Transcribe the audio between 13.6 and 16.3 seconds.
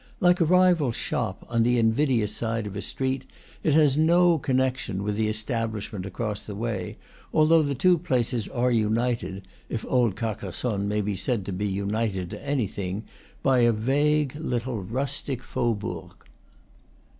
vague little rustic fau bourg.